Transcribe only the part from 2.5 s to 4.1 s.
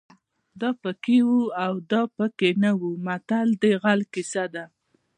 نه وو متل د غل